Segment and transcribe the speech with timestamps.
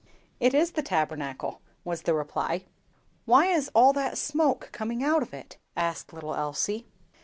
[0.39, 2.65] "It is the Tabernacle," was the reply.
[3.25, 6.87] "Why is all that smoke coming out of it?" asked little Elsie.